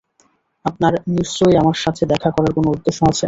[0.65, 3.19] আপনার নিশ্চয়ই আমার সাথে দেখা করার কোন উদ্দেশ্য আছে?